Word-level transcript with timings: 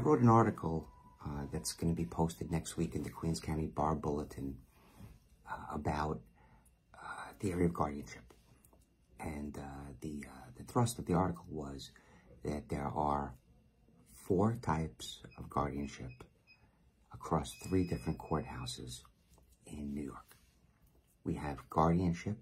wrote 0.00 0.20
an 0.20 0.28
article 0.28 0.88
uh, 1.24 1.44
that's 1.52 1.72
going 1.72 1.92
to 1.92 1.96
be 1.96 2.06
posted 2.06 2.50
next 2.50 2.76
week 2.76 2.94
in 2.94 3.02
the 3.02 3.10
Queens 3.10 3.40
County 3.40 3.66
Bar 3.66 3.94
Bulletin 3.94 4.56
uh, 5.50 5.74
about 5.74 6.20
uh, 6.94 7.32
the 7.40 7.52
area 7.52 7.66
of 7.66 7.74
guardianship. 7.74 8.22
And 9.18 9.58
uh, 9.58 9.92
the, 10.00 10.24
uh, 10.26 10.50
the 10.56 10.64
thrust 10.64 10.98
of 10.98 11.06
the 11.06 11.14
article 11.14 11.44
was 11.50 11.90
that 12.44 12.68
there 12.68 12.90
are 12.94 13.34
four 14.14 14.58
types 14.62 15.20
of 15.36 15.50
guardianship 15.50 16.10
across 17.12 17.54
three 17.68 17.86
different 17.86 18.18
courthouses 18.18 19.02
in 19.66 19.92
New 19.92 20.02
York. 20.02 20.36
We 21.24 21.34
have 21.34 21.68
guardianship 21.68 22.38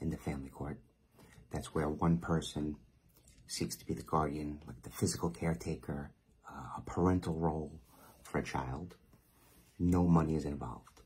in 0.00 0.10
the 0.10 0.18
family 0.18 0.50
court. 0.50 0.78
That's 1.50 1.74
where 1.74 1.88
one 1.88 2.18
person 2.18 2.76
seeks 3.46 3.76
to 3.76 3.86
be 3.86 3.94
the 3.94 4.02
guardian, 4.02 4.60
like 4.66 4.82
the 4.82 4.90
physical 4.90 5.30
caretaker, 5.30 6.10
a 6.80 6.90
parental 6.90 7.34
role 7.34 7.80
for 8.22 8.38
a 8.38 8.42
child. 8.44 8.96
No 9.78 10.06
money 10.06 10.34
is 10.34 10.44
involved. 10.44 11.00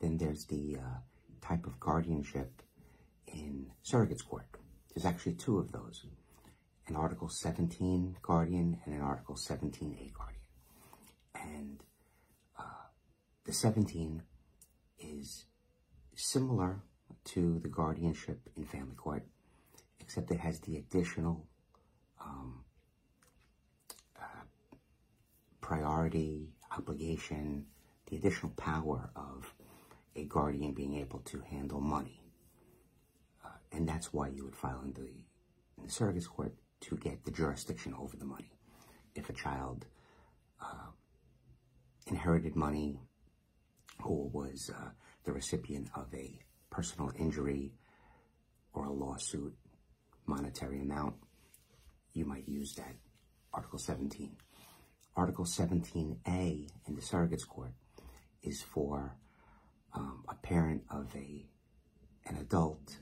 Then 0.00 0.18
there's 0.18 0.44
the 0.46 0.76
uh, 0.78 0.98
type 1.40 1.66
of 1.66 1.80
guardianship 1.80 2.62
in 3.26 3.70
surrogates 3.84 4.26
court. 4.26 4.46
There's 4.94 5.04
actually 5.04 5.34
two 5.34 5.58
of 5.58 5.72
those, 5.72 6.06
an 6.86 6.96
Article 6.96 7.28
17 7.28 8.16
guardian 8.22 8.78
and 8.84 8.94
an 8.94 9.00
Article 9.00 9.34
17A 9.34 10.12
guardian. 10.12 10.40
And 11.34 11.82
uh, 12.58 12.62
the 13.44 13.52
17 13.52 14.22
is 14.98 15.46
similar 16.14 16.82
to 17.24 17.58
the 17.60 17.68
guardianship 17.68 18.40
in 18.56 18.64
family 18.64 18.94
court, 18.94 19.26
except 20.00 20.30
it 20.30 20.40
has 20.40 20.60
the 20.60 20.76
additional 20.76 21.46
um, 22.20 22.64
uh, 24.20 24.44
priority, 25.64 26.50
obligation, 26.76 27.64
the 28.10 28.16
additional 28.16 28.52
power 28.52 29.08
of 29.16 29.54
a 30.14 30.24
guardian 30.26 30.74
being 30.74 30.94
able 30.96 31.20
to 31.20 31.40
handle 31.40 31.80
money. 31.80 32.20
Uh, 33.42 33.48
and 33.72 33.88
that's 33.88 34.12
why 34.12 34.28
you 34.28 34.44
would 34.44 34.54
file 34.54 34.82
in 34.84 34.92
the, 34.92 35.08
in 35.78 35.84
the 35.84 35.90
surrogate's 35.90 36.26
court 36.26 36.54
to 36.80 36.98
get 36.98 37.24
the 37.24 37.30
jurisdiction 37.30 37.94
over 37.98 38.14
the 38.14 38.26
money. 38.26 38.52
If 39.14 39.30
a 39.30 39.32
child 39.32 39.86
uh, 40.60 40.90
inherited 42.08 42.54
money 42.54 43.00
or 44.04 44.28
was 44.28 44.70
uh, 44.70 44.90
the 45.24 45.32
recipient 45.32 45.88
of 45.94 46.12
a 46.12 46.40
personal 46.68 47.10
injury 47.18 47.72
or 48.74 48.84
a 48.84 48.92
lawsuit, 48.92 49.54
monetary 50.26 50.82
amount, 50.82 51.14
you 52.12 52.26
might 52.26 52.46
use 52.46 52.74
that 52.74 52.96
Article 53.54 53.78
17. 53.78 54.36
Article 55.16 55.44
17A 55.44 56.68
in 56.88 56.94
the 56.96 57.00
surrogates 57.00 57.46
court 57.46 57.72
is 58.42 58.62
for 58.62 59.16
um, 59.92 60.24
a 60.28 60.34
parent 60.34 60.82
of 60.90 61.14
a 61.14 61.46
an 62.26 62.36
adult 62.38 62.98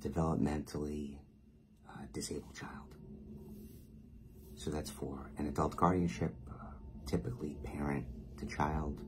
developmentally 0.00 1.18
uh, 1.88 2.02
disabled 2.12 2.54
child. 2.54 2.94
So 4.56 4.70
that's 4.70 4.90
for 4.90 5.30
an 5.38 5.46
adult 5.46 5.76
guardianship, 5.76 6.34
uh, 6.50 6.72
typically 7.06 7.56
parent 7.62 8.04
to 8.38 8.46
child, 8.46 9.00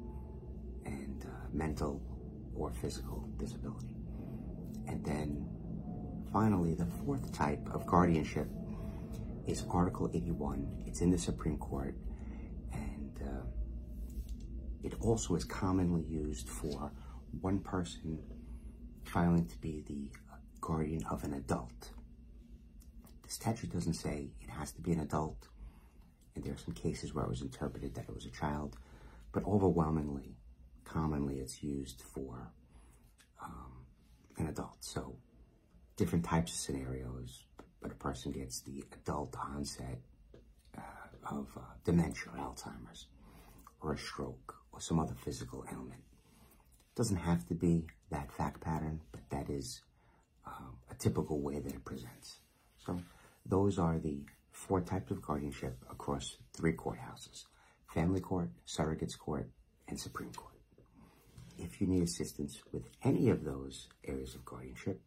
and 0.87 1.27
uh, 1.27 1.49
mental 1.53 2.01
or 2.55 2.73
physical 2.73 3.29
disability. 3.37 3.97
And 4.87 5.05
then 5.05 5.49
finally, 6.33 6.75
the 6.75 6.87
fourth 7.05 7.33
type 7.33 7.69
of 7.73 7.87
guardianship 7.87 8.49
is 9.47 9.65
Article 9.71 10.11
81. 10.13 10.85
It's 10.87 11.01
in 11.01 11.11
the 11.11 11.19
Supreme 11.19 11.59
Court, 11.59 11.95
and 12.73 13.19
uh, 13.23 13.47
it 14.83 14.95
also 15.01 15.35
is 15.35 15.45
commonly 15.45 16.03
used 16.03 16.49
for 16.49 16.93
one 17.41 17.61
person 17.61 18.19
filing 19.05 19.47
to 19.47 19.59
be 19.59 19.83
the 19.87 20.09
guardian 20.61 21.05
of 21.11 21.25
an 21.25 21.35
adult. 21.35 21.91
The 23.23 23.31
statute 23.31 23.73
doesn't 23.73 23.95
say 23.95 24.31
it 24.41 24.51
has 24.51 24.73
to 24.73 24.81
be 24.81 24.93
an 24.93 25.01
adult, 25.01 25.49
and 26.35 26.45
there 26.45 26.55
are 26.55 26.59
some 26.59 26.75
cases 26.75 27.15
where 27.15 27.25
it 27.25 27.31
was 27.31 27.43
interpreted 27.43 27.95
that 27.95 28.05
it 28.09 28.15
was 28.15 28.27
a 28.27 28.31
child, 28.31 28.77
but 29.33 29.45
overwhelmingly, 29.45 30.37
commonly 30.85 31.39
it's 31.39 31.63
used 31.63 32.03
for 32.03 32.53
um, 33.43 33.87
an 34.39 34.49
adult. 34.49 34.77
So 34.81 35.17
different 35.97 36.25
types 36.25 36.53
of 36.53 36.59
scenarios, 36.59 37.45
but 37.81 37.91
a 37.91 37.95
person 37.95 38.33
gets 38.33 38.61
the 38.61 38.85
adult 38.93 39.37
onset 39.39 39.99
uh, 40.77 40.81
of 41.31 41.49
uh, 41.57 41.61
dementia 41.85 42.33
or 42.33 42.39
Alzheimer's 42.39 43.07
or 43.81 43.95
a 43.95 43.99
stroke 43.99 44.57
or 44.73 44.81
some 44.81 44.99
other 44.99 45.15
physical 45.25 45.65
ailment. 45.73 46.01
It 46.01 46.97
doesn't 46.97 47.17
have 47.17 47.47
to 47.49 47.55
be 47.55 47.87
that 48.11 48.31
fact 48.33 48.61
pattern, 48.61 49.01
but 49.13 49.23
that 49.31 49.49
is 49.49 49.81
um, 50.47 50.77
a 50.91 50.95
typical 50.95 51.41
way 51.41 51.59
that 51.59 51.73
it 51.73 51.85
presents. 51.85 52.39
So 52.85 53.01
those 53.47 53.79
are 53.79 53.99
the 53.99 54.21
four 54.53 54.81
types 54.81 55.11
of 55.11 55.23
guardianship 55.23 55.77
across 55.91 56.37
three 56.53 56.75
courthouses, 56.75 57.45
family 57.95 58.21
court, 58.21 58.51
surrogates 58.67 59.19
court, 59.19 59.49
and 59.89 59.99
Supreme 59.99 60.33
Court. 60.33 60.55
If 61.59 61.81
you 61.81 61.87
need 61.87 62.03
assistance 62.03 62.63
with 62.73 62.85
any 63.03 63.29
of 63.31 63.45
those 63.45 63.89
areas 64.05 64.35
of 64.35 64.45
guardianship, 64.45 65.01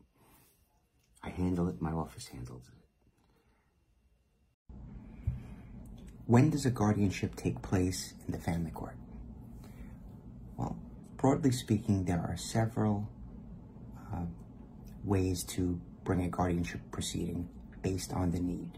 I 1.24 1.30
handle 1.30 1.70
it, 1.70 1.82
my 1.82 1.92
office 1.92 2.28
handles 2.28 2.64
it. 2.68 2.74
When 6.26 6.50
does 6.50 6.66
a 6.66 6.72
guardianship 6.72 7.36
take 7.36 7.62
place 7.62 8.14
in 8.26 8.32
the 8.32 8.40
family 8.40 8.72
court? 8.72 8.96
Well, 10.58 10.78
broadly 11.18 11.52
speaking, 11.52 12.06
there 12.06 12.20
are 12.20 12.38
several 12.38 13.10
uh, 14.12 14.26
ways 15.04 15.44
to 15.46 15.80
bring 16.04 16.24
a 16.24 16.30
guardianship 16.30 16.82
proceeding 16.92 17.50
based 17.82 18.14
on 18.14 18.32
the 18.32 18.40
need. 18.40 18.72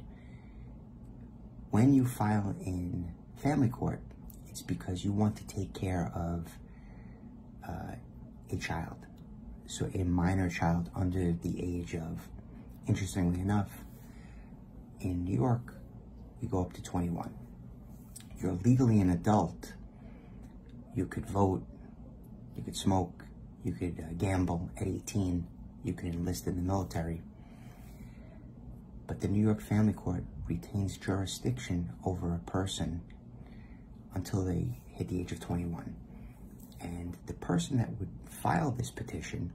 When 1.71 1.93
you 1.93 2.05
file 2.05 2.55
in 2.65 3.11
family 3.37 3.69
court, 3.69 4.01
it's 4.47 4.61
because 4.61 5.03
you 5.03 5.11
want 5.11 5.35
to 5.35 5.45
take 5.47 5.73
care 5.73 6.11
of 6.15 6.47
uh, 7.67 7.95
a 8.51 8.55
child. 8.57 9.05
So 9.67 9.89
a 9.93 10.03
minor 10.03 10.49
child 10.49 10.89
under 10.95 11.31
the 11.31 11.61
age 11.61 11.95
of 11.95 12.27
Interestingly 12.87 13.39
enough, 13.39 13.69
in 14.99 15.23
New 15.25 15.35
York, 15.35 15.73
you 16.39 16.47
go 16.47 16.61
up 16.61 16.73
to 16.73 16.83
21. 16.83 17.33
You're 18.39 18.57
legally 18.63 18.99
an 19.01 19.09
adult. 19.09 19.73
You 20.93 21.07
could 21.07 21.25
vote, 21.25 21.63
you 22.55 22.63
could 22.63 22.75
smoke, 22.75 23.23
you 23.63 23.71
could 23.71 23.99
uh, 23.99 24.13
gamble 24.17 24.69
at 24.77 24.87
18, 24.87 25.47
you 25.83 25.93
could 25.93 26.13
enlist 26.13 26.45
in 26.45 26.55
the 26.55 26.61
military. 26.61 27.21
But 29.07 29.21
the 29.21 29.27
New 29.27 29.41
York 29.41 29.61
Family 29.61 29.93
Court 29.93 30.23
retains 30.47 30.97
jurisdiction 30.97 31.91
over 32.03 32.33
a 32.33 32.49
person 32.49 33.01
until 34.13 34.43
they 34.45 34.79
hit 34.87 35.07
the 35.09 35.19
age 35.19 35.31
of 35.31 35.39
21. 35.39 35.95
And 36.81 37.17
the 37.25 37.33
person 37.33 37.77
that 37.77 37.89
would 37.99 38.09
file 38.29 38.71
this 38.71 38.91
petition 38.91 39.51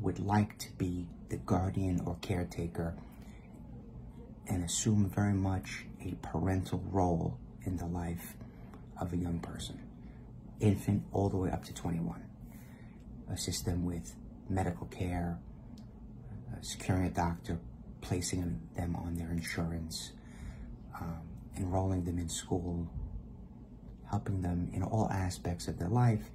would 0.00 0.18
like 0.18 0.58
to 0.58 0.72
be 0.72 1.06
the 1.28 1.36
guardian 1.38 2.00
or 2.06 2.16
caretaker 2.20 2.94
and 4.46 4.64
assume 4.64 5.10
very 5.10 5.32
much 5.32 5.84
a 6.04 6.14
parental 6.22 6.82
role 6.90 7.38
in 7.64 7.76
the 7.76 7.86
life 7.86 8.34
of 9.00 9.12
a 9.12 9.16
young 9.16 9.38
person, 9.40 9.78
infant 10.60 11.02
all 11.12 11.28
the 11.28 11.36
way 11.36 11.50
up 11.50 11.64
to 11.64 11.74
21. 11.74 12.24
Assist 13.32 13.66
them 13.66 13.84
with 13.84 14.14
medical 14.48 14.86
care, 14.86 15.38
uh, 16.50 16.56
securing 16.62 17.04
a 17.06 17.10
doctor, 17.10 17.58
placing 18.00 18.60
them 18.74 18.96
on 18.96 19.14
their 19.14 19.30
insurance, 19.30 20.12
um, 20.98 21.20
enrolling 21.56 22.04
them 22.04 22.18
in 22.18 22.28
school, 22.28 22.88
helping 24.10 24.40
them 24.40 24.70
in 24.72 24.82
all 24.82 25.10
aspects 25.10 25.68
of 25.68 25.78
their 25.78 25.88
life 25.88 26.30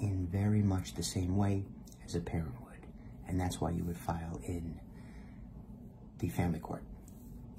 in 0.00 0.26
very 0.30 0.62
much 0.62 0.94
the 0.94 1.02
same 1.02 1.36
way 1.36 1.64
as 2.04 2.14
a 2.14 2.20
parent 2.20 2.54
would. 2.64 2.86
And 3.26 3.40
that's 3.40 3.60
why 3.60 3.70
you 3.70 3.84
would 3.84 3.96
file 3.96 4.40
in 4.44 4.80
the 6.18 6.28
family 6.28 6.58
court. 6.58 6.82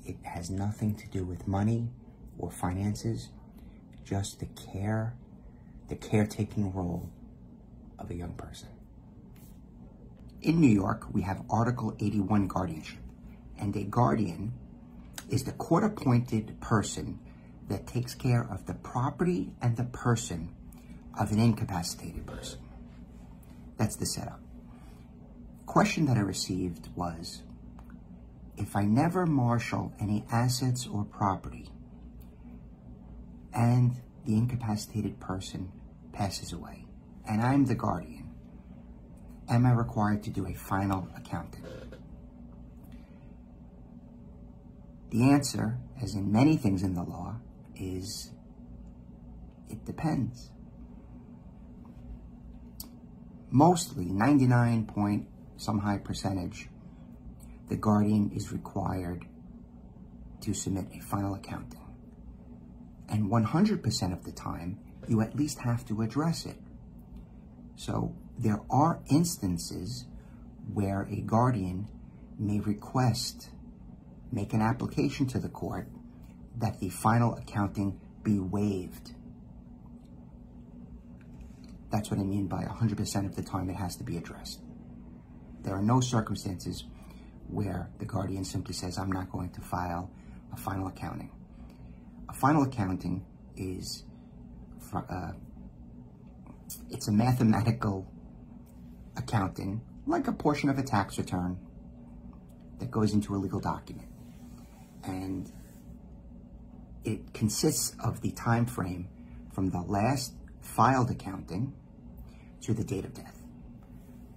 It 0.05 0.17
has 0.23 0.49
nothing 0.49 0.95
to 0.95 1.07
do 1.07 1.25
with 1.25 1.47
money 1.47 1.89
or 2.37 2.51
finances, 2.51 3.29
just 4.03 4.39
the 4.39 4.45
care, 4.45 5.15
the 5.89 5.95
caretaking 5.95 6.73
role 6.73 7.09
of 7.97 8.11
a 8.11 8.15
young 8.15 8.33
person. 8.33 8.69
In 10.41 10.59
New 10.59 10.69
York, 10.69 11.07
we 11.11 11.23
have 11.23 11.41
Article 11.49 11.95
81 11.99 12.47
guardianship, 12.47 12.99
and 13.57 13.75
a 13.75 13.83
guardian 13.83 14.53
is 15.29 15.43
the 15.43 15.51
court 15.53 15.83
appointed 15.83 16.59
person 16.61 17.19
that 17.67 17.87
takes 17.87 18.13
care 18.13 18.47
of 18.51 18.67
the 18.67 18.75
property 18.75 19.51
and 19.61 19.75
the 19.75 19.85
person 19.85 20.53
of 21.19 21.31
an 21.31 21.39
incapacitated 21.39 22.27
person. 22.27 22.59
That's 23.77 23.95
the 23.95 24.05
setup. 24.05 24.39
Question 25.65 26.05
that 26.05 26.17
I 26.17 26.21
received 26.21 26.89
was, 26.95 27.43
if 28.57 28.75
I 28.75 28.85
never 28.85 29.25
marshal 29.25 29.93
any 29.99 30.23
assets 30.31 30.87
or 30.87 31.03
property, 31.03 31.67
and 33.53 33.95
the 34.25 34.35
incapacitated 34.35 35.19
person 35.19 35.71
passes 36.13 36.53
away, 36.53 36.85
and 37.27 37.41
I'm 37.41 37.65
the 37.65 37.75
guardian, 37.75 38.29
am 39.49 39.65
I 39.65 39.71
required 39.71 40.23
to 40.23 40.29
do 40.29 40.47
a 40.47 40.53
final 40.53 41.07
accounting? 41.17 41.63
The 45.09 45.31
answer, 45.31 45.77
as 46.01 46.15
in 46.15 46.31
many 46.31 46.57
things 46.57 46.83
in 46.83 46.93
the 46.93 47.03
law, 47.03 47.35
is 47.75 48.31
it 49.69 49.85
depends. 49.85 50.51
Mostly, 53.55 54.03
99 54.03 54.85
point 54.85 55.27
some 55.55 55.79
high 55.79 55.97
percentage, 55.97 56.67
the 57.69 57.77
guardian 57.77 58.29
is 58.35 58.51
required 58.51 59.23
to 60.41 60.53
submit 60.53 60.87
a 60.93 60.99
final 60.99 61.35
accounting. 61.35 61.79
And 63.07 63.31
100% 63.31 64.11
of 64.11 64.25
the 64.25 64.33
time, 64.33 64.77
you 65.07 65.21
at 65.21 65.37
least 65.37 65.59
have 65.59 65.85
to 65.85 66.01
address 66.01 66.45
it. 66.45 66.57
So 67.77 68.13
there 68.37 68.59
are 68.69 68.99
instances 69.09 70.03
where 70.73 71.07
a 71.09 71.21
guardian 71.21 71.87
may 72.37 72.59
request, 72.59 73.51
make 74.33 74.51
an 74.51 74.61
application 74.61 75.27
to 75.27 75.39
the 75.39 75.47
court 75.47 75.87
that 76.57 76.81
the 76.81 76.89
final 76.89 77.35
accounting 77.35 78.01
be 78.21 78.37
waived. 78.37 79.13
That's 81.95 82.11
what 82.11 82.19
I 82.19 82.23
mean 82.23 82.47
by 82.47 82.61
100% 82.63 83.25
of 83.25 83.37
the 83.37 83.41
time 83.41 83.69
it 83.69 83.77
has 83.77 83.95
to 83.95 84.03
be 84.03 84.17
addressed. 84.17 84.59
There 85.61 85.73
are 85.73 85.81
no 85.81 86.01
circumstances 86.01 86.83
where 87.47 87.89
the 87.99 88.05
guardian 88.05 88.43
simply 88.43 88.73
says, 88.73 88.97
I'm 88.97 89.13
not 89.13 89.31
going 89.31 89.49
to 89.51 89.61
file 89.61 90.11
a 90.51 90.57
final 90.57 90.87
accounting. 90.87 91.31
A 92.27 92.33
final 92.33 92.63
accounting 92.63 93.25
is, 93.55 94.03
uh, 94.93 95.31
it's 96.89 97.07
a 97.07 97.13
mathematical 97.13 98.05
accounting, 99.15 99.79
like 100.05 100.27
a 100.27 100.33
portion 100.33 100.67
of 100.67 100.77
a 100.77 100.83
tax 100.83 101.17
return 101.17 101.57
that 102.79 102.91
goes 102.91 103.13
into 103.13 103.33
a 103.35 103.37
legal 103.37 103.61
document. 103.61 104.09
And 105.05 105.49
it 107.05 107.33
consists 107.33 107.95
of 108.03 108.19
the 108.19 108.31
time 108.31 108.65
frame 108.65 109.07
from 109.53 109.69
the 109.69 109.79
last 109.79 110.33
filed 110.59 111.09
accounting 111.09 111.73
to 112.61 112.73
the 112.73 112.83
date 112.83 113.05
of 113.05 113.13
death. 113.13 113.41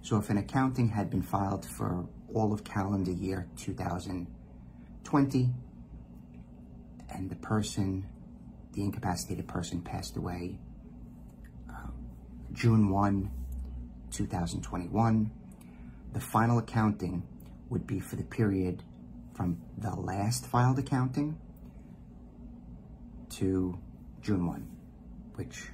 So 0.01 0.17
if 0.17 0.29
an 0.29 0.37
accounting 0.37 0.89
had 0.89 1.09
been 1.09 1.21
filed 1.21 1.65
for 1.65 2.05
all 2.33 2.53
of 2.53 2.63
calendar 2.63 3.11
year 3.11 3.47
2020 3.57 5.49
and 7.13 7.29
the 7.29 7.35
person, 7.35 8.07
the 8.73 8.83
incapacitated 8.83 9.47
person 9.47 9.81
passed 9.81 10.15
away 10.17 10.59
uh, 11.69 11.91
June 12.53 12.89
1, 12.89 13.31
2021, 14.11 15.31
the 16.13 16.19
final 16.19 16.57
accounting 16.57 17.23
would 17.69 17.85
be 17.85 17.99
for 17.99 18.15
the 18.15 18.23
period 18.23 18.83
from 19.35 19.59
the 19.77 19.95
last 19.95 20.45
filed 20.47 20.79
accounting 20.79 21.37
to 23.29 23.77
June 24.21 24.45
1, 24.45 24.67
which 25.35 25.67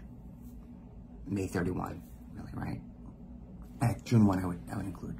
May 1.28 1.48
31, 1.48 2.02
really, 2.36 2.52
right? 2.54 2.82
At 3.82 4.06
June 4.06 4.26
1, 4.26 4.40
I 4.40 4.46
would, 4.46 4.60
I 4.72 4.78
would 4.78 4.86
include. 4.86 5.18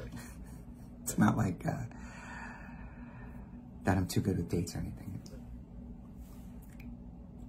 it's 1.02 1.18
not 1.18 1.36
like 1.36 1.64
uh, 1.66 1.84
that 3.84 3.96
I'm 3.96 4.06
too 4.06 4.20
good 4.20 4.36
with 4.36 4.48
dates 4.48 4.74
or 4.74 4.78
anything. 4.78 5.08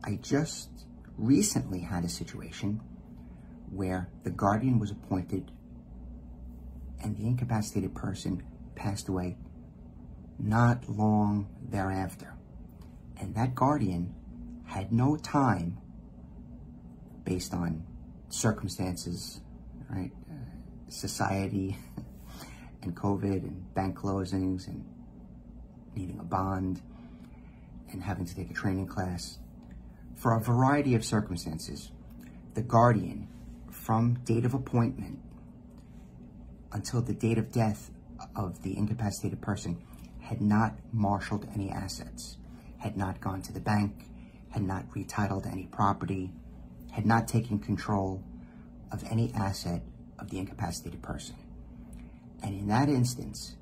I 0.03 0.17
just 0.21 0.69
recently 1.17 1.81
had 1.81 2.03
a 2.05 2.09
situation 2.09 2.81
where 3.69 4.09
the 4.23 4.31
guardian 4.31 4.79
was 4.79 4.91
appointed 4.91 5.51
and 7.03 7.15
the 7.17 7.27
incapacitated 7.27 7.93
person 7.93 8.41
passed 8.75 9.09
away 9.09 9.37
not 10.39 10.89
long 10.89 11.47
thereafter. 11.69 12.33
And 13.19 13.35
that 13.35 13.53
guardian 13.53 14.15
had 14.65 14.91
no 14.91 15.17
time 15.17 15.77
based 17.25 17.53
on 17.53 17.85
circumstances, 18.29 19.41
right? 19.89 20.11
Uh, 20.29 20.35
society 20.89 21.77
and 22.83 22.95
COVID 22.95 23.43
and 23.43 23.73
bank 23.73 23.97
closings 23.97 24.67
and 24.67 24.85
needing 25.95 26.19
a 26.19 26.23
bond 26.23 26.81
and 27.91 28.03
having 28.03 28.25
to 28.25 28.35
take 28.35 28.49
a 28.49 28.53
training 28.53 28.87
class. 28.87 29.39
For 30.15 30.35
a 30.35 30.39
variety 30.39 30.95
of 30.95 31.03
circumstances, 31.03 31.91
the 32.53 32.61
guardian, 32.61 33.27
from 33.71 34.15
date 34.25 34.45
of 34.45 34.53
appointment 34.53 35.19
until 36.71 37.01
the 37.01 37.13
date 37.13 37.37
of 37.37 37.51
death 37.51 37.89
of 38.35 38.61
the 38.63 38.77
incapacitated 38.77 39.41
person, 39.41 39.81
had 40.19 40.41
not 40.41 40.75
marshaled 40.91 41.47
any 41.53 41.71
assets, 41.71 42.37
had 42.77 42.95
not 42.95 43.19
gone 43.21 43.41
to 43.41 43.53
the 43.53 43.59
bank, 43.59 44.05
had 44.49 44.61
not 44.61 44.89
retitled 44.91 45.51
any 45.51 45.65
property, 45.65 46.31
had 46.99 47.05
not 47.05 47.29
taken 47.29 47.57
control 47.57 48.21
of 48.91 49.01
any 49.09 49.31
asset 49.33 49.81
of 50.19 50.29
the 50.29 50.37
incapacitated 50.37 51.01
person. 51.01 51.33
And 52.43 52.53
in 52.53 52.67
that 52.67 52.89
instance, 52.89 53.55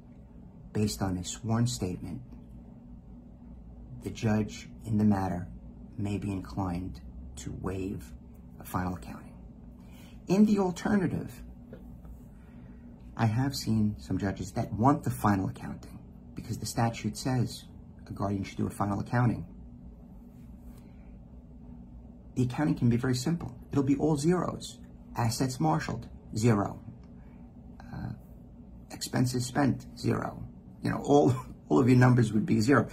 based 0.74 1.04
on 1.04 1.18
a 1.18 1.24
sworn 1.24 1.68
statement, 1.68 2.20
the 4.02 4.10
judge 4.10 4.68
in 4.88 4.98
the 4.98 5.04
matter 5.04 5.48
may 6.00 6.18
be 6.18 6.32
inclined 6.32 7.00
to 7.36 7.56
waive 7.62 8.12
a 8.60 8.64
final 8.64 8.96
accounting. 8.96 9.36
In 10.28 10.48
the 10.48 10.58
alternative, 10.58 11.32
I 13.16 13.28
have 13.28 13.56
seen 13.56 13.98
some 14.00 14.18
judges 14.18 14.52
that 14.54 14.74
want 14.74 15.04
the 15.04 15.12
final 15.12 15.48
accounting 15.48 16.00
because 16.34 16.58
the 16.58 16.66
statute 16.66 17.16
says 17.16 17.66
a 18.08 18.14
guardian 18.14 18.44
should 18.44 18.58
do 18.58 18.66
a 18.66 18.72
final 18.72 19.00
accounting 19.00 19.46
the 22.38 22.44
accounting 22.44 22.76
can 22.76 22.88
be 22.88 22.98
very 22.98 23.16
simple. 23.16 23.52
It'll 23.72 23.84
be 23.84 23.96
all 23.96 24.16
zeros. 24.16 24.78
Assets 25.16 25.60
marshaled, 25.60 26.08
zero. 26.36 26.80
Uh, 27.82 28.12
expenses 28.92 29.44
spent, 29.44 29.88
zero. 29.98 30.44
You 30.84 30.92
know, 30.92 31.02
all, 31.04 31.34
all 31.70 31.80
of 31.80 31.90
your 31.90 31.98
numbers 31.98 32.32
would 32.32 32.46
be 32.46 32.62
zero. 32.62 32.88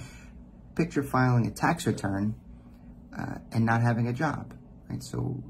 Picture 0.75 1.03
filing 1.03 1.47
a 1.47 1.51
tax 1.51 1.87
return 1.87 2.35
uh, 3.17 3.35
and 3.53 3.67
not 3.67 3.83
having 3.83 4.09
a 4.09 4.15
job, 4.15 4.55
right? 4.89 5.03
So 5.03 5.45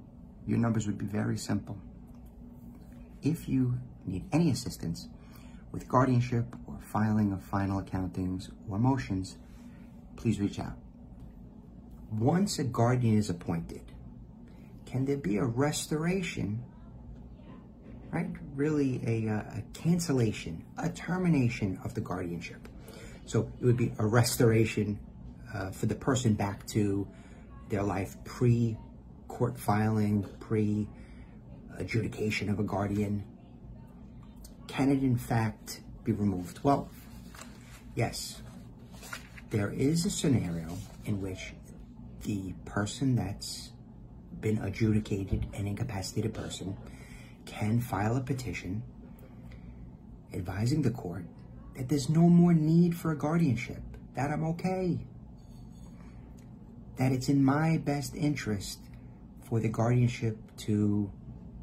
your 0.45 0.59
numbers 0.59 0.89
would 0.89 0.99
be 0.99 1.07
very 1.07 1.39
simple. 1.39 1.79
If 3.23 3.49
you 3.49 3.79
need 4.05 4.25
any 4.33 4.51
assistance 4.51 5.09
with 5.71 5.87
guardianship 5.87 6.47
or 6.67 6.81
filing 6.81 7.33
of 7.33 7.45
final 7.45 7.81
accountings 7.81 8.51
or 8.69 8.77
motions, 8.81 9.39
please 10.17 10.41
reach 10.41 10.59
out 10.59 10.84
once 12.13 12.59
a 12.59 12.65
guardian 12.65 13.19
is 13.19 13.31
appointed, 13.31 13.83
can 14.87 15.05
there 15.05 15.17
be 15.17 15.39
a 15.39 15.45
restoration, 15.45 16.63
right? 18.13 18.31
Really 18.55 19.03
a, 19.07 19.29
uh, 19.29 19.59
a 19.59 19.63
cancellation, 19.73 20.65
a 20.79 20.89
termination 20.89 21.81
of 21.85 21.95
the 21.95 22.01
guardianship. 22.01 22.69
So 23.27 23.51
it 23.61 23.65
would 23.65 23.77
be 23.77 23.93
a 23.99 24.07
restoration 24.07 24.99
uh, 25.53 25.71
for 25.71 25.87
the 25.87 25.95
person 25.95 26.35
back 26.35 26.67
to 26.69 27.09
their 27.69 27.83
life 27.83 28.17
pre 28.25 28.77
court 29.29 29.59
filing, 29.59 30.25
pre 30.41 30.87
adjudication 31.79 32.49
of 32.49 32.61
a 32.61 32.63
guardian. 32.63 33.25
Can 34.67 34.91
it 34.91 35.03
in 35.03 35.17
fact 35.17 35.81
be 36.05 36.13
removed? 36.13 36.61
Well, 36.63 36.89
yes. 37.95 38.41
There 39.51 39.71
is 39.71 40.05
a 40.05 40.11
scenario 40.11 40.77
in 41.05 41.21
which 41.21 41.53
the 42.25 42.53
person 42.65 43.17
that's 43.17 43.71
been 44.41 44.59
adjudicated 44.59 45.47
an 45.55 45.67
incapacitated 45.67 46.35
person 46.35 46.77
can 47.47 47.81
file 47.81 48.17
a 48.17 48.21
petition 48.21 48.83
advising 50.35 50.83
the 50.83 50.91
court 50.91 51.25
that 51.77 51.89
there's 51.89 52.09
no 52.09 52.29
more 52.29 52.55
need 52.55 52.97
for 52.97 53.11
a 53.11 53.17
guardianship, 53.17 53.83
that 54.15 54.31
I'm 54.31 54.45
okay, 54.45 54.99
that 56.97 57.11
it's 57.11 57.29
in 57.29 57.45
my 57.45 57.79
best 57.79 58.15
interest 58.15 58.79
for 59.43 59.61
the 59.61 59.69
guardianship 59.69 60.39
to 60.59 61.11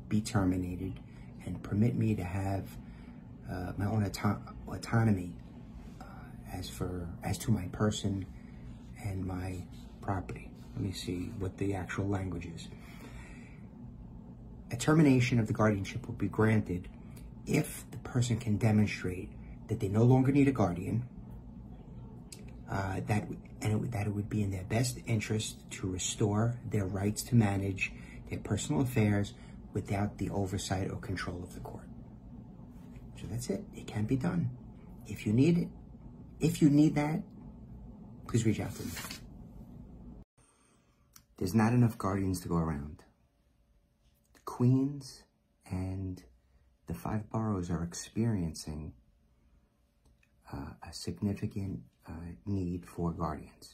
be 0.09 0.19
terminated 0.19 0.99
and 1.45 1.61
permit 1.63 1.95
me 1.95 2.15
to 2.15 2.23
have 2.23 2.65
uh, 3.49 3.71
my 3.77 3.85
own 3.85 4.05
auto- 4.05 4.41
autonomy 4.67 5.33
uh, 6.01 6.05
as 6.53 6.69
for 6.69 7.07
as 7.23 7.37
to 7.39 7.51
my 7.51 7.65
person 7.67 8.25
and 9.03 9.25
my 9.25 9.63
property. 10.01 10.50
Let 10.75 10.83
me 10.83 10.91
see 10.91 11.31
what 11.39 11.57
the 11.57 11.73
actual 11.73 12.07
language 12.07 12.45
is. 12.45 12.67
A 14.71 14.77
termination 14.77 15.39
of 15.39 15.47
the 15.47 15.53
guardianship 15.53 16.07
will 16.07 16.15
be 16.15 16.27
granted 16.27 16.87
if 17.45 17.85
the 17.91 17.97
person 17.97 18.37
can 18.37 18.57
demonstrate 18.57 19.29
that 19.67 19.79
they 19.79 19.89
no 19.89 20.03
longer 20.03 20.31
need 20.31 20.47
a 20.47 20.51
guardian, 20.51 21.03
uh, 22.69 23.01
that 23.07 23.27
and 23.61 23.85
it, 23.85 23.91
that 23.91 24.07
it 24.07 24.09
would 24.09 24.29
be 24.29 24.41
in 24.41 24.51
their 24.51 24.63
best 24.63 24.99
interest 25.05 25.69
to 25.71 25.87
restore 25.87 26.55
their 26.69 26.85
rights 26.85 27.21
to 27.23 27.35
manage 27.35 27.91
their 28.29 28.39
personal 28.39 28.81
affairs 28.81 29.33
without 29.73 30.17
the 30.17 30.29
oversight 30.29 30.89
or 30.89 30.97
control 30.97 31.41
of 31.43 31.53
the 31.53 31.59
court. 31.59 31.87
So 33.19 33.27
that's 33.29 33.49
it. 33.49 33.63
It 33.75 33.87
can 33.87 34.05
be 34.05 34.15
done. 34.15 34.49
If 35.07 35.25
you 35.25 35.33
need 35.33 35.57
it, 35.57 35.67
if 36.39 36.61
you 36.61 36.69
need 36.69 36.95
that, 36.95 37.21
please 38.27 38.45
reach 38.45 38.59
out 38.59 38.73
to 38.75 38.83
me. 38.83 38.91
There's 41.41 41.55
not 41.55 41.73
enough 41.73 41.97
guardians 41.97 42.39
to 42.41 42.49
go 42.49 42.57
around. 42.57 43.01
The 44.35 44.41
Queens 44.45 45.23
and 45.71 46.23
the 46.85 46.93
five 46.93 47.31
boroughs 47.31 47.71
are 47.71 47.81
experiencing 47.81 48.93
uh, 50.53 50.73
a 50.87 50.93
significant 50.93 51.79
uh, 52.07 52.35
need 52.45 52.85
for 52.85 53.11
guardians. 53.11 53.73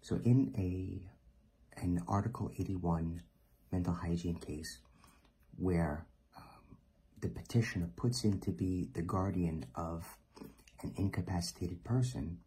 So 0.00 0.18
in 0.24 0.54
a 0.56 1.82
an 1.82 2.02
Article 2.08 2.50
81 2.58 3.20
mental 3.70 3.92
hygiene 3.92 4.36
case 4.36 4.78
where 5.58 6.06
um, 6.34 6.78
the 7.20 7.28
petitioner 7.28 7.90
puts 7.94 8.24
in 8.24 8.40
to 8.40 8.50
be 8.50 8.88
the 8.94 9.02
guardian 9.02 9.66
of 9.74 10.16
an 10.82 10.94
incapacitated 10.96 11.84
person, 11.84 12.38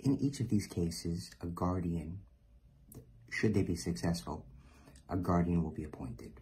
in 0.00 0.18
each 0.18 0.40
of 0.40 0.50
these 0.50 0.66
cases, 0.66 1.30
a 1.40 1.46
guardian, 1.46 2.18
should 3.34 3.54
they 3.54 3.62
be 3.62 3.76
successful, 3.76 4.46
a 5.08 5.16
guardian 5.16 5.62
will 5.62 5.70
be 5.70 5.84
appointed. 5.84 6.40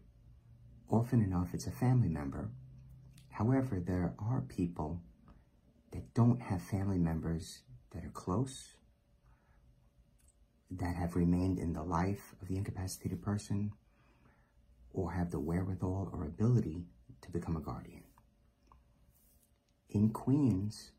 Often 0.91 1.23
enough, 1.23 1.55
it's 1.55 1.67
a 1.67 1.71
family 1.71 2.09
member. 2.09 2.51
However, 3.31 3.81
there 3.81 4.15
are 4.19 4.43
people 4.43 5.01
that 5.93 6.13
don't 6.13 6.43
have 6.43 6.61
family 6.61 6.99
members 6.99 7.61
that 7.93 8.05
are 8.05 8.11
close, 8.11 8.75
that 10.71 10.97
have 10.97 11.17
remained 11.17 11.59
in 11.59 11.73
the 11.73 11.83
life 11.83 12.35
of 12.41 12.49
the 12.49 12.57
incapacitated 12.57 13.23
person, 13.23 13.73
or 14.93 15.13
have 15.13 15.31
the 15.31 15.41
wherewithal 15.41 16.11
or 16.13 16.25
ability 16.25 16.85
to 17.23 17.31
become 17.31 17.57
a 17.57 17.61
guardian. 17.61 18.03
In 19.89 20.11
Queens, 20.11 20.93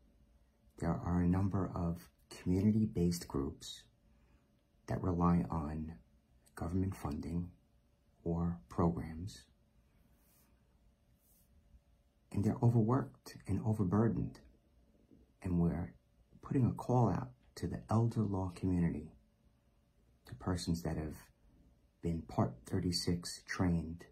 there 0.78 1.00
are 1.04 1.20
a 1.20 1.28
number 1.28 1.70
of 1.74 2.08
community-based 2.30 3.28
groups 3.28 3.84
that 4.86 5.02
rely 5.02 5.44
on 5.50 5.94
government 6.54 6.94
funding 6.94 7.50
or 8.22 8.58
programs, 8.68 9.44
and 12.32 12.44
they're 12.44 12.56
overworked 12.62 13.36
and 13.46 13.60
overburdened 13.64 14.40
and 15.44 15.58
we're 15.60 15.92
putting 16.42 16.66
a 16.66 16.72
call 16.72 17.08
out 17.10 17.28
to 17.54 17.66
the 17.66 17.82
elder 17.90 18.22
law 18.22 18.50
community, 18.56 19.12
to 20.26 20.34
persons 20.34 20.82
that 20.82 20.96
have 20.96 21.14
been 22.02 22.22
Part 22.22 22.54
36 22.66 23.42
trained. 23.46 24.06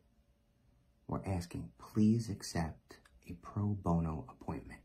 We're 1.08 1.24
asking, 1.24 1.70
please 1.78 2.28
accept 2.28 2.98
a 3.28 3.34
pro 3.42 3.76
bono 3.82 4.26
appointment. 4.28 4.80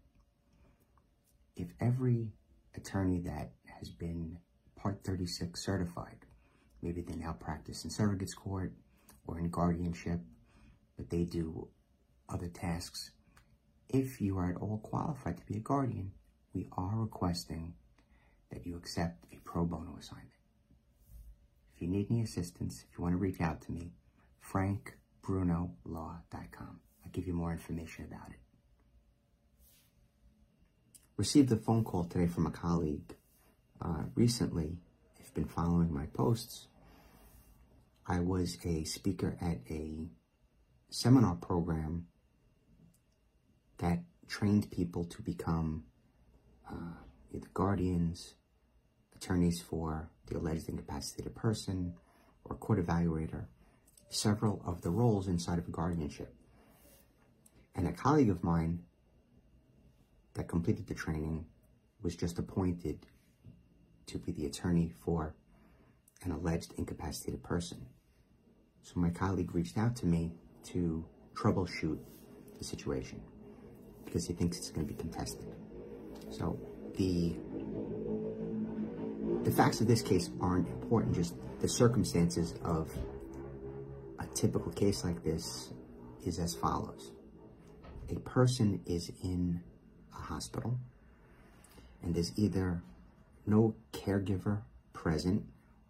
If 1.56 1.68
every 1.80 2.32
attorney 2.76 3.20
that 3.20 3.52
has 3.80 3.90
been 3.90 4.40
Part 4.78 5.04
36 5.04 5.62
certified, 5.62 6.26
maybe 6.82 7.02
they 7.02 7.16
now 7.16 7.34
practice 7.34 7.84
in 7.84 7.90
surrogates 7.90 8.36
court 8.36 8.72
or 9.26 9.40
in 9.40 9.50
guardianship, 9.50 10.22
but 10.96 11.10
they 11.10 11.24
do 11.24 11.68
other 12.30 12.48
tasks. 12.48 13.12
If 13.90 14.22
you 14.22 14.38
are 14.38 14.52
at 14.52 14.58
all 14.58 14.78
qualified 14.78 15.38
to 15.38 15.46
be 15.46 15.58
a 15.58 15.62
guardian, 15.62 16.12
we 16.54 16.68
are 16.78 16.96
requesting 16.96 17.74
that 18.52 18.66
you 18.66 18.78
accept 18.78 19.26
a 19.34 19.38
pro 19.44 19.66
bono 19.66 19.98
assignment. 20.00 20.32
If 21.76 21.82
you 21.82 21.88
need 21.88 22.08
any 22.10 22.22
assistance, 22.22 22.86
if 22.90 22.98
you 22.98 23.04
want 23.04 23.14
to 23.14 23.20
reach 23.20 23.42
out 23.42 23.62
to 23.64 23.72
me, 23.72 23.92
frankbrunolaw.com. 24.44 26.80
I'll 27.04 27.12
give 27.12 27.28
you 27.28 27.34
more 27.34 27.52
information 27.52 28.06
about 28.06 28.30
it. 28.30 28.40
Received 31.18 31.52
a 31.52 31.58
phone 31.58 31.84
call 31.84 32.06
today 32.06 32.28
from 32.28 32.46
a 32.46 32.52
colleague. 32.52 33.16
Uh, 33.82 34.04
recently, 34.16 34.78
if 35.20 35.26
you've 35.26 35.34
been 35.34 35.46
following 35.46 35.94
my 35.94 36.08
posts, 36.08 36.68
I 38.08 38.20
was 38.20 38.58
a 38.66 38.84
speaker 38.86 39.38
at 39.40 39.60
a 39.70 40.08
seminar 40.90 41.36
program 41.36 42.08
that 43.78 44.00
trained 44.28 44.72
people 44.72 45.04
to 45.06 45.22
become 45.22 45.84
uh, 46.70 46.96
either 47.34 47.48
guardians, 47.54 48.36
attorneys 49.16 49.62
for 49.62 50.10
the 50.28 50.38
alleged 50.38 50.70
incapacitated 50.70 51.36
person, 51.36 51.94
or 52.46 52.56
court 52.56 52.84
evaluator, 52.84 53.46
several 54.10 54.62
of 54.66 54.82
the 54.82 54.90
roles 54.90 55.28
inside 55.28 55.60
of 55.60 55.68
a 55.68 55.72
guardianship. 55.72 56.34
And 57.76 57.88
a 57.88 57.92
colleague 57.92 58.30
of 58.30 58.44
mine 58.44 58.80
that 60.34 60.48
completed 60.48 60.88
the 60.88 60.96
training 60.96 61.46
was 62.02 62.16
just 62.16 62.40
appointed 62.40 63.06
to 64.08 64.18
be 64.18 64.32
the 64.32 64.46
attorney 64.46 64.92
for 65.04 65.36
an 66.24 66.32
alleged 66.32 66.74
incapacitated 66.78 67.44
person. 67.44 67.86
So 68.82 69.00
my 69.00 69.10
colleague 69.10 69.54
reached 69.54 69.78
out 69.78 69.96
to 69.98 70.06
me 70.06 70.32
to 70.72 71.06
troubleshoot 71.34 72.00
the 72.58 72.64
situation 72.64 73.22
because 74.06 74.26
he 74.26 74.34
thinks 74.34 74.58
it's 74.58 74.72
going 74.72 74.88
to 74.88 74.94
be 74.94 75.00
contested. 75.00 75.46
So 76.30 76.60
the 76.98 77.36
the 79.44 79.52
facts 79.52 79.80
of 79.80 79.88
this 79.88 80.02
case 80.02 80.30
aren't 80.42 80.68
important, 80.68 81.16
just 81.16 81.36
the 81.62 81.70
circumstances 81.70 82.56
of 82.64 82.92
a 84.20 84.26
typical 84.34 84.72
case 84.72 85.04
like 85.04 85.24
this 85.24 85.72
is 86.26 86.40
as 86.40 86.56
follows. 86.56 87.12
A 88.10 88.20
person 88.20 88.82
is 88.86 89.12
in 89.24 89.62
a 90.14 90.20
hospital 90.20 90.78
and 92.04 92.18
is 92.18 92.32
either 92.36 92.82
no 93.48 93.76
caregiver 93.92 94.62
present 94.94 95.44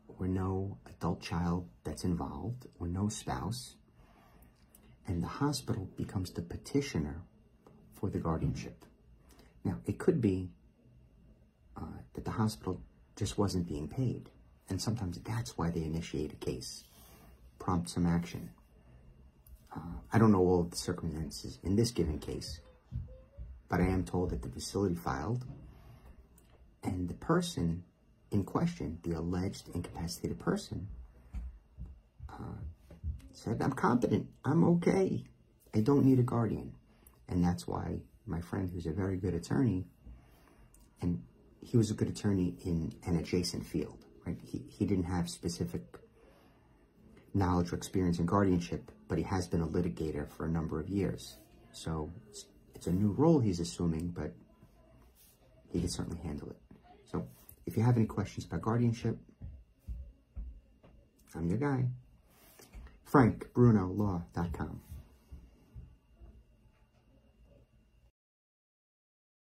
or 0.08 0.28
no 0.28 0.78
adult 0.88 1.22
child 1.22 1.68
that's 1.84 2.04
involved 2.04 2.68
or 2.80 2.88
no 2.88 3.10
spouse 3.10 3.76
and 5.08 5.24
the 5.24 5.28
hospital 5.28 5.90
becomes 5.96 6.32
the 6.32 6.42
petitioner 6.42 7.22
for 7.94 8.10
the 8.10 8.20
guardianship. 8.20 8.86
Now, 9.64 9.80
it 9.86 9.98
could 9.98 10.22
be 10.22 10.50
uh, 11.76 11.82
that 12.14 12.26
the 12.26 12.32
hospital 12.32 12.82
just 13.16 13.38
wasn't 13.38 13.68
being 13.68 13.88
paid. 13.88 14.30
And 14.70 14.82
sometimes 14.82 15.20
that's 15.20 15.58
why 15.58 15.70
they 15.70 15.84
initiate 15.84 16.34
a 16.34 16.36
case, 16.36 16.84
prompt 17.58 17.90
some 17.90 18.06
action. 18.06 18.52
Uh, 19.74 19.80
I 20.12 20.18
don't 20.18 20.32
know 20.32 20.40
all 20.40 20.64
the 20.64 20.76
circumstances 20.76 21.58
in 21.64 21.76
this 21.76 21.92
given 21.92 22.20
case, 22.20 22.60
but 23.70 23.80
I 23.80 23.86
am 23.86 24.04
told 24.04 24.32
that 24.32 24.42
the 24.42 24.50
facility 24.50 24.96
filed 24.96 25.46
and 26.88 27.10
the 27.10 27.14
person 27.16 27.84
in 28.32 28.44
question, 28.44 28.98
the 29.04 29.12
alleged 29.12 29.70
incapacitated 29.76 30.40
person, 30.40 30.88
uh, 32.30 32.60
said, 33.34 33.62
I'm 33.62 33.74
competent, 33.74 34.28
I'm 34.46 34.64
okay, 34.64 35.24
I 35.76 35.82
don't 35.82 36.06
need 36.06 36.20
a 36.20 36.24
guardian. 36.24 36.74
And 37.28 37.44
that's 37.44 37.68
why 37.68 38.00
my 38.26 38.40
friend, 38.40 38.70
who's 38.70 38.86
a 38.86 38.94
very 38.94 39.18
good 39.18 39.34
attorney, 39.34 39.86
and 41.02 41.22
he 41.62 41.76
was 41.76 41.92
a 41.92 41.94
good 41.94 42.08
attorney 42.08 42.56
in 42.64 42.94
an 43.06 43.18
adjacent 43.18 43.66
field, 43.66 44.06
right? 44.26 44.38
He, 44.42 44.64
he 44.70 44.86
didn't 44.86 45.06
have 45.06 45.30
specific 45.30 45.82
knowledge 47.34 47.74
or 47.74 47.76
experience 47.76 48.20
in 48.20 48.26
guardianship, 48.26 48.92
but 49.10 49.18
he 49.18 49.26
has 49.26 49.48
been 49.48 49.62
a 49.62 49.68
litigator 49.68 50.30
for 50.30 50.46
a 50.46 50.50
number 50.50 50.80
of 50.80 50.88
years. 50.88 51.38
So 51.74 52.12
it's, 52.30 52.46
it's 52.76 52.88
a 52.88 52.92
new 52.92 53.12
role 53.12 53.40
he's 53.40 53.60
assuming, 53.60 54.08
but 54.08 54.34
he 55.70 55.82
can 55.82 55.90
certainly 55.90 56.22
handle 56.24 56.50
it. 56.50 56.67
So 57.12 57.26
if 57.66 57.78
you 57.78 57.84
have 57.84 57.98
any 57.98 58.06
questions 58.06 58.46
about 58.46 58.62
guardianship, 58.62 59.18
I'm 61.36 61.48
your 61.50 61.60
guy. 61.60 61.86
FrankBrunoLaw.com. 63.12 64.82